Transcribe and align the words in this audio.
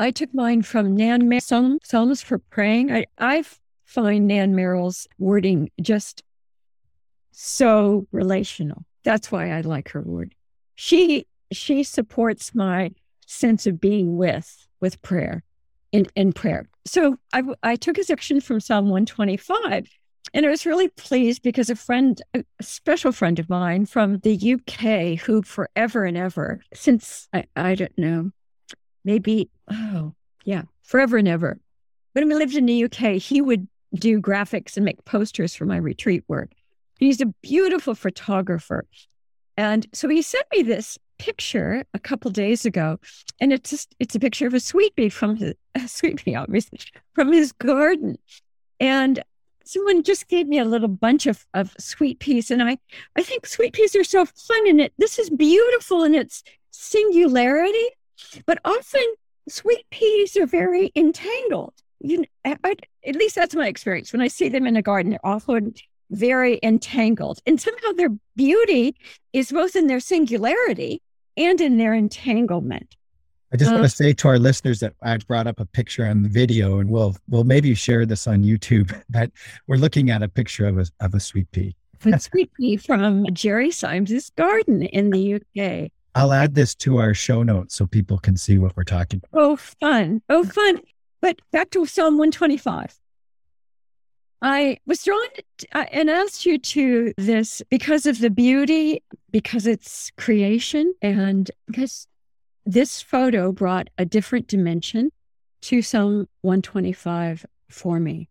I 0.00 0.10
took 0.10 0.32
mine 0.32 0.62
from 0.62 0.96
Nan 0.96 1.28
Mer- 1.28 1.40
Psalms 1.40 2.22
for 2.22 2.38
Praying. 2.38 2.90
I, 2.90 3.04
I 3.18 3.44
find 3.84 4.26
Nan 4.26 4.54
Merrill's 4.54 5.06
wording 5.18 5.70
just 5.82 6.22
so 7.32 8.06
relational. 8.10 8.86
That's 9.04 9.30
why 9.30 9.50
I 9.50 9.60
like 9.60 9.90
her 9.90 10.00
word. 10.00 10.34
She 10.74 11.26
she 11.52 11.82
supports 11.82 12.54
my 12.54 12.92
sense 13.26 13.66
of 13.66 13.78
being 13.78 14.16
with 14.16 14.66
with 14.80 15.02
prayer 15.02 15.42
in, 15.92 16.06
in 16.16 16.32
prayer. 16.32 16.66
So 16.86 17.18
I, 17.34 17.42
I 17.62 17.76
took 17.76 17.98
a 17.98 18.04
section 18.04 18.40
from 18.40 18.60
Psalm 18.60 18.86
125 18.86 19.86
and 20.32 20.46
I 20.46 20.48
was 20.48 20.64
really 20.64 20.88
pleased 20.88 21.42
because 21.42 21.68
a 21.68 21.76
friend, 21.76 22.22
a 22.32 22.42
special 22.62 23.12
friend 23.12 23.38
of 23.38 23.50
mine 23.50 23.84
from 23.84 24.18
the 24.20 24.54
UK 24.54 25.18
who 25.20 25.42
forever 25.42 26.04
and 26.04 26.16
ever, 26.16 26.62
since 26.72 27.28
I, 27.34 27.44
I 27.54 27.74
don't 27.74 27.98
know, 27.98 28.30
maybe, 29.04 29.48
oh, 29.70 30.14
yeah, 30.44 30.62
forever 30.82 31.16
and 31.16 31.28
ever. 31.28 31.58
When 32.12 32.28
we 32.28 32.34
lived 32.34 32.56
in 32.56 32.66
the 32.66 32.84
UK, 32.84 33.20
he 33.20 33.40
would 33.40 33.68
do 33.94 34.20
graphics 34.20 34.76
and 34.76 34.84
make 34.84 35.04
posters 35.04 35.54
for 35.54 35.64
my 35.64 35.76
retreat 35.76 36.24
work. 36.28 36.50
He's 36.98 37.20
a 37.20 37.26
beautiful 37.26 37.94
photographer. 37.94 38.86
And 39.56 39.86
so 39.92 40.08
he 40.08 40.22
sent 40.22 40.46
me 40.52 40.62
this 40.62 40.98
picture 41.18 41.84
a 41.92 41.98
couple 41.98 42.30
days 42.30 42.64
ago, 42.64 42.98
and 43.40 43.52
it's 43.52 43.70
just, 43.70 43.94
it's 43.98 44.14
a 44.14 44.20
picture 44.20 44.46
of 44.46 44.54
a 44.54 44.60
sweet 44.60 44.96
pea 44.96 45.08
from 45.08 45.36
his 45.36 45.54
a 45.74 45.86
sweet 45.86 46.16
pea, 46.16 46.34
obviously, 46.34 46.80
from 47.14 47.32
his 47.32 47.52
garden. 47.52 48.18
And 48.78 49.22
someone 49.64 50.02
just 50.02 50.28
gave 50.28 50.48
me 50.48 50.58
a 50.58 50.64
little 50.64 50.88
bunch 50.88 51.26
of, 51.26 51.46
of 51.54 51.74
sweet 51.78 52.18
peas. 52.18 52.50
And 52.50 52.62
I, 52.62 52.78
I 53.16 53.22
think 53.22 53.46
sweet 53.46 53.72
peas 53.72 53.94
are 53.94 54.04
so 54.04 54.24
fun 54.24 54.68
and 54.68 54.80
it 54.80 54.92
this 54.98 55.18
is 55.18 55.30
beautiful 55.30 56.02
in 56.02 56.14
its 56.14 56.42
singularity. 56.70 57.88
But 58.46 58.58
often 58.64 59.04
sweet 59.48 59.84
peas 59.90 60.36
are 60.36 60.46
very 60.46 60.92
entangled. 60.94 61.74
You 62.00 62.24
I, 62.44 62.56
at 63.06 63.14
least 63.14 63.34
that's 63.34 63.54
my 63.54 63.68
experience. 63.68 64.12
When 64.12 64.22
I 64.22 64.28
see 64.28 64.48
them 64.48 64.66
in 64.66 64.76
a 64.76 64.82
garden, 64.82 65.10
they're 65.10 65.26
often 65.26 65.74
very 66.10 66.58
entangled. 66.62 67.40
And 67.46 67.60
somehow 67.60 67.92
their 67.92 68.10
beauty 68.36 68.96
is 69.32 69.52
both 69.52 69.76
in 69.76 69.86
their 69.86 70.00
singularity 70.00 71.02
and 71.36 71.60
in 71.60 71.78
their 71.78 71.94
entanglement. 71.94 72.96
I 73.52 73.56
just 73.56 73.70
uh, 73.70 73.74
want 73.74 73.84
to 73.84 73.96
say 73.96 74.12
to 74.12 74.28
our 74.28 74.38
listeners 74.38 74.80
that 74.80 74.94
I 75.02 75.16
brought 75.18 75.46
up 75.46 75.58
a 75.58 75.66
picture 75.66 76.06
on 76.06 76.22
the 76.22 76.28
video, 76.28 76.78
and 76.78 76.88
we'll 76.88 77.16
we'll 77.28 77.44
maybe 77.44 77.74
share 77.74 78.06
this 78.06 78.26
on 78.26 78.44
YouTube. 78.44 78.96
That 79.10 79.32
we're 79.66 79.76
looking 79.76 80.10
at 80.10 80.22
a 80.22 80.28
picture 80.28 80.66
of 80.66 80.78
a 80.78 80.86
of 81.00 81.14
a 81.14 81.20
sweet 81.20 81.50
pea. 81.50 81.74
a 82.04 82.20
sweet 82.20 82.52
pea 82.54 82.76
from 82.76 83.26
Jerry 83.32 83.70
Symes's 83.70 84.30
garden 84.30 84.82
in 84.82 85.10
the 85.10 85.34
UK. 85.34 85.90
I'll 86.14 86.32
add 86.32 86.54
this 86.54 86.74
to 86.76 86.98
our 86.98 87.14
show 87.14 87.42
notes 87.42 87.74
so 87.74 87.86
people 87.86 88.18
can 88.18 88.36
see 88.36 88.58
what 88.58 88.76
we're 88.76 88.84
talking 88.84 89.20
about. 89.22 89.40
Oh, 89.40 89.56
fun! 89.56 90.22
Oh, 90.28 90.44
fun! 90.44 90.80
But 91.20 91.40
back 91.52 91.70
to 91.70 91.86
Psalm 91.86 92.18
one 92.18 92.30
twenty 92.30 92.56
five. 92.56 92.98
I 94.42 94.78
was 94.86 95.04
drawn 95.04 95.26
and 95.72 96.08
asked 96.08 96.46
you 96.46 96.58
to 96.58 97.12
this 97.18 97.60
because 97.68 98.06
of 98.06 98.20
the 98.20 98.30
beauty, 98.30 99.02
because 99.30 99.66
it's 99.66 100.10
creation, 100.16 100.94
and 101.02 101.50
because 101.66 102.06
this 102.64 103.02
photo 103.02 103.52
brought 103.52 103.88
a 103.98 104.06
different 104.06 104.46
dimension 104.46 105.10
to 105.62 105.82
Psalm 105.82 106.26
125 106.40 107.44
for 107.68 108.00
me. 108.00 108.29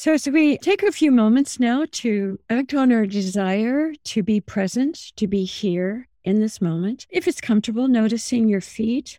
So, 0.00 0.12
as 0.12 0.28
we 0.28 0.58
take 0.58 0.84
a 0.84 0.92
few 0.92 1.10
moments 1.10 1.58
now 1.58 1.84
to 1.90 2.38
act 2.48 2.72
on 2.72 2.92
our 2.92 3.04
desire 3.04 3.94
to 4.04 4.22
be 4.22 4.40
present, 4.40 5.10
to 5.16 5.26
be 5.26 5.42
here 5.42 6.06
in 6.22 6.38
this 6.38 6.60
moment, 6.60 7.04
if 7.10 7.26
it's 7.26 7.40
comfortable, 7.40 7.88
noticing 7.88 8.48
your 8.48 8.60
feet, 8.60 9.18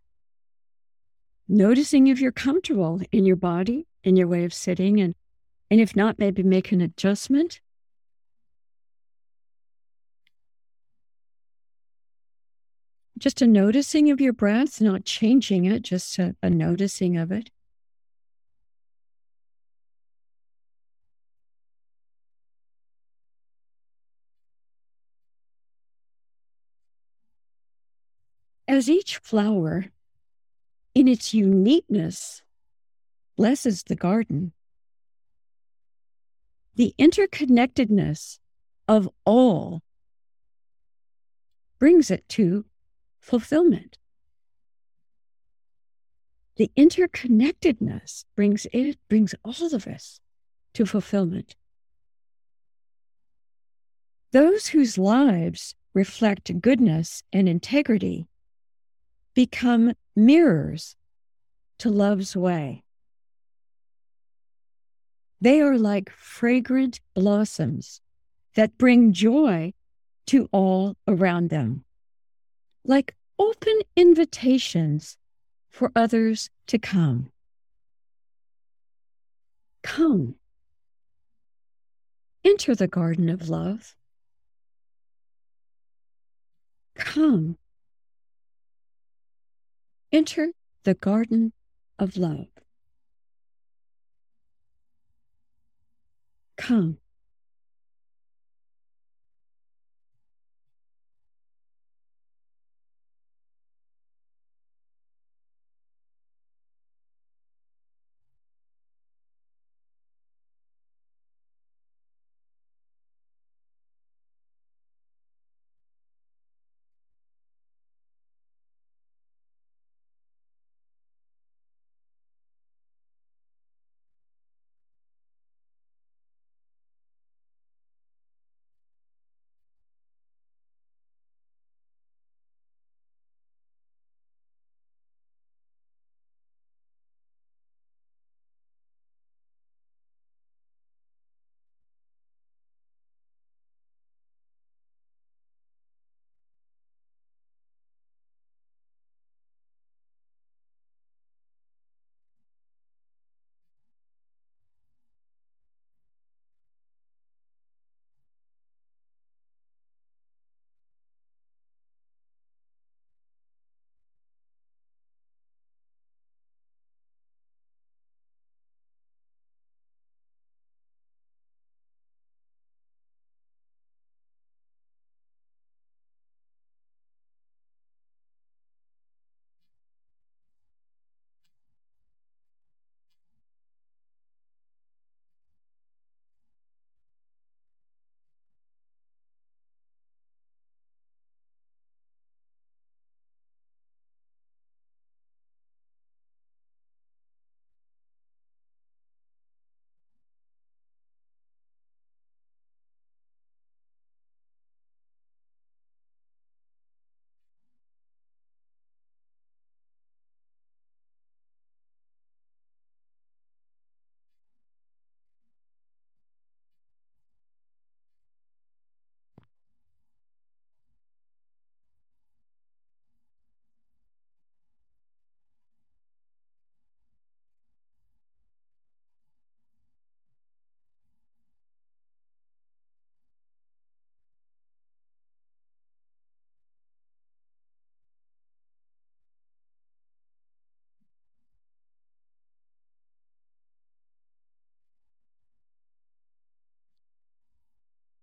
noticing 1.49 2.07
if 2.07 2.21
you're 2.21 2.31
comfortable 2.31 3.01
in 3.11 3.25
your 3.25 3.35
body, 3.35 3.87
in 4.05 4.15
your 4.15 4.29
way 4.29 4.45
of 4.45 4.53
sitting, 4.53 5.01
and, 5.01 5.15
and 5.69 5.81
if 5.81 5.97
not, 5.97 6.17
maybe 6.17 6.43
make 6.43 6.71
an 6.71 6.79
adjustment 6.79 7.59
just 13.17 13.41
a 13.41 13.47
noticing 13.47 14.11
of 14.11 14.21
your 14.21 14.31
breath, 14.31 14.79
not 14.79 15.03
changing 15.03 15.65
it, 15.65 15.81
just 15.81 16.17
a, 16.19 16.37
a 16.41 16.49
noticing 16.49 17.17
of 17.17 17.33
it. 17.33 17.49
As 28.69 28.87
each 28.87 29.17
flower, 29.17 29.85
in 30.93 31.07
its 31.07 31.33
uniqueness, 31.33 32.43
blesses 33.35 33.81
the 33.81 33.95
garden, 33.95 34.53
the 36.75 36.93
interconnectedness 36.99 38.37
of 38.87 39.09
all 39.25 39.81
brings 41.79 42.11
it 42.11 42.29
to 42.29 42.65
fulfillment. 43.19 43.97
The 46.57 46.69
interconnectedness 46.77 48.25
brings 48.35 48.67
it 48.71 48.99
brings 49.09 49.33
all 49.43 49.73
of 49.73 49.87
us 49.87 50.19
to 50.75 50.85
fulfillment. 50.85 51.55
Those 54.31 54.67
whose 54.67 54.99
lives 54.99 55.73
reflect 55.95 56.61
goodness 56.61 57.23
and 57.33 57.49
integrity 57.49 58.27
become 59.39 59.93
mirrors 60.17 60.97
to 61.77 61.89
love's 61.89 62.35
way. 62.35 62.83
They 65.39 65.61
are 65.61 65.77
like 65.77 66.09
fragrant 66.09 66.99
blossoms 67.13 68.01
that 68.55 68.77
bring 68.77 69.13
joy 69.13 69.71
to 70.27 70.49
all 70.51 70.97
around 71.07 71.49
them 71.49 71.85
like 72.83 73.15
open 73.37 73.79
invitations 73.95 75.15
for 75.69 75.89
others 75.95 76.49
to 76.67 76.77
come. 76.77 77.31
Come. 79.83 80.35
Enter 82.43 82.75
the 82.75 82.89
garden 82.89 83.29
of 83.29 83.47
love. 83.47 83.95
Come. 86.95 87.55
Enter 90.11 90.53
the 90.85 90.95
garden 90.95 91.53
of 91.99 92.17
love. 92.17 92.47
Come. 96.57 96.97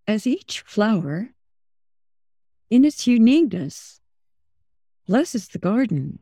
As 0.07 0.27
each 0.27 0.61
flower, 0.61 1.31
in 2.71 2.85
its 2.85 3.07
uniqueness, 3.07 4.01
blesses 5.07 5.49
the 5.49 5.59
garden. 5.59 6.21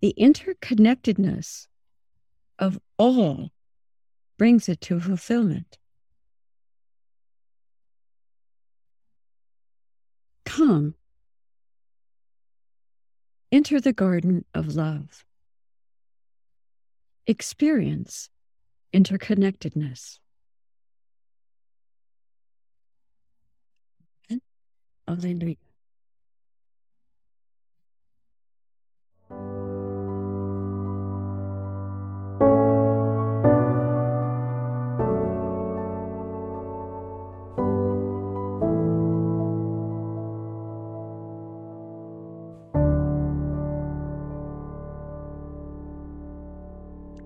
The 0.00 0.14
interconnectedness 0.18 1.68
of 2.58 2.78
all 2.98 3.50
brings 4.38 4.68
it 4.68 4.80
to 4.82 4.98
fulfillment. 4.98 5.78
Come, 10.44 10.94
enter 13.50 13.80
the 13.80 13.92
garden 13.92 14.44
of 14.54 14.74
love. 14.74 15.24
Experience 17.26 18.28
interconnectedness. 18.92 20.18
Alleluia. 25.12 25.56